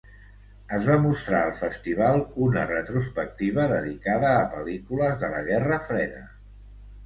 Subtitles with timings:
[0.77, 6.27] Es va mostrar al festival una retrospectiva dedicada a pel·lícules de la Guerra Freda.